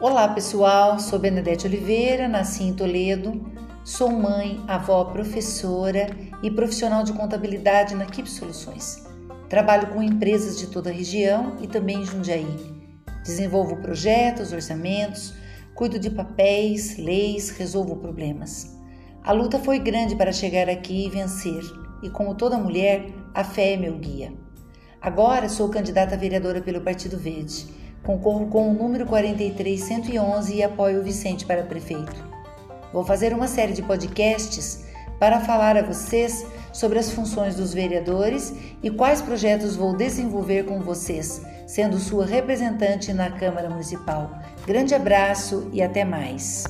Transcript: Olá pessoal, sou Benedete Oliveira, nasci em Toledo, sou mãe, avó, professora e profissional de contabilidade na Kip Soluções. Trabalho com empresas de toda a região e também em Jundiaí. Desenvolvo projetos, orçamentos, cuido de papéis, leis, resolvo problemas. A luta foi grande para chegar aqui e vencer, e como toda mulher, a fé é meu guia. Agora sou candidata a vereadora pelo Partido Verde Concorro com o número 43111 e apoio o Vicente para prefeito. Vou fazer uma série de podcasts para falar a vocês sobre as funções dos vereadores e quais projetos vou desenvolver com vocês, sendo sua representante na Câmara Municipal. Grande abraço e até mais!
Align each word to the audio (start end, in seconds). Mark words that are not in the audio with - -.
Olá 0.00 0.28
pessoal, 0.28 1.00
sou 1.00 1.18
Benedete 1.18 1.66
Oliveira, 1.66 2.28
nasci 2.28 2.62
em 2.62 2.72
Toledo, 2.72 3.44
sou 3.82 4.08
mãe, 4.08 4.62
avó, 4.68 5.02
professora 5.06 6.06
e 6.40 6.48
profissional 6.52 7.02
de 7.02 7.12
contabilidade 7.12 7.96
na 7.96 8.06
Kip 8.06 8.30
Soluções. 8.30 9.04
Trabalho 9.48 9.88
com 9.88 10.00
empresas 10.00 10.56
de 10.56 10.68
toda 10.68 10.88
a 10.88 10.92
região 10.92 11.56
e 11.60 11.66
também 11.66 12.00
em 12.00 12.04
Jundiaí. 12.04 12.46
Desenvolvo 13.24 13.78
projetos, 13.78 14.52
orçamentos, 14.52 15.34
cuido 15.74 15.98
de 15.98 16.10
papéis, 16.10 16.96
leis, 16.96 17.50
resolvo 17.50 17.96
problemas. 17.96 18.78
A 19.24 19.32
luta 19.32 19.58
foi 19.58 19.80
grande 19.80 20.14
para 20.14 20.30
chegar 20.30 20.68
aqui 20.68 21.06
e 21.06 21.10
vencer, 21.10 21.64
e 22.04 22.08
como 22.08 22.36
toda 22.36 22.56
mulher, 22.56 23.04
a 23.34 23.42
fé 23.42 23.72
é 23.72 23.76
meu 23.76 23.98
guia. 23.98 24.32
Agora 25.00 25.48
sou 25.48 25.68
candidata 25.68 26.14
a 26.14 26.18
vereadora 26.18 26.60
pelo 26.60 26.82
Partido 26.82 27.18
Verde 27.18 27.87
Concorro 28.02 28.46
com 28.46 28.70
o 28.70 28.74
número 28.74 29.06
43111 29.06 30.54
e 30.54 30.62
apoio 30.62 31.00
o 31.00 31.04
Vicente 31.04 31.44
para 31.44 31.62
prefeito. 31.62 32.26
Vou 32.92 33.04
fazer 33.04 33.32
uma 33.32 33.46
série 33.46 33.72
de 33.72 33.82
podcasts 33.82 34.84
para 35.18 35.40
falar 35.40 35.76
a 35.76 35.82
vocês 35.82 36.46
sobre 36.72 36.98
as 36.98 37.10
funções 37.10 37.56
dos 37.56 37.74
vereadores 37.74 38.54
e 38.82 38.90
quais 38.90 39.20
projetos 39.20 39.76
vou 39.76 39.96
desenvolver 39.96 40.64
com 40.64 40.80
vocês, 40.80 41.42
sendo 41.66 41.98
sua 41.98 42.24
representante 42.24 43.12
na 43.12 43.30
Câmara 43.30 43.68
Municipal. 43.68 44.30
Grande 44.66 44.94
abraço 44.94 45.68
e 45.72 45.82
até 45.82 46.04
mais! 46.04 46.64